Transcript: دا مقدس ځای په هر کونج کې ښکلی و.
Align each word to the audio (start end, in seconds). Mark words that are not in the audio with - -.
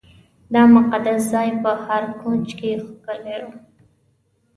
دا 0.53 0.61
مقدس 0.75 1.19
ځای 1.33 1.49
په 1.63 1.71
هر 1.85 2.03
کونج 2.19 2.47
کې 2.59 2.71
ښکلی 2.85 3.37
و. 3.45 3.49